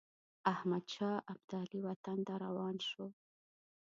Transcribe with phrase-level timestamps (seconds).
[0.53, 3.05] احمدشاه ابدالي وطن ته روان شو.